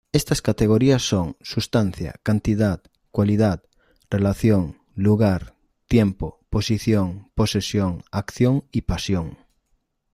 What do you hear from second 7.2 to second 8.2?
posesión,